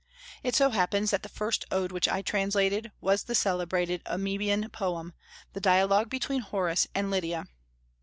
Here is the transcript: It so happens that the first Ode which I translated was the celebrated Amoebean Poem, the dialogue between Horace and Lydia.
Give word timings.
It 0.41 0.55
so 0.55 0.71
happens 0.71 1.11
that 1.11 1.21
the 1.21 1.29
first 1.29 1.63
Ode 1.69 1.91
which 1.91 2.07
I 2.07 2.23
translated 2.23 2.91
was 3.01 3.25
the 3.25 3.35
celebrated 3.35 4.01
Amoebean 4.07 4.67
Poem, 4.71 5.13
the 5.53 5.61
dialogue 5.61 6.09
between 6.09 6.41
Horace 6.41 6.87
and 6.95 7.11
Lydia. 7.11 7.45